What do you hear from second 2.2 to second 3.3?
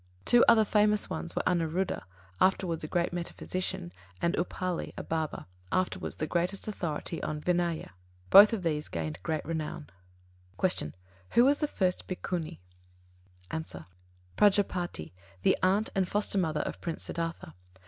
afterwards a great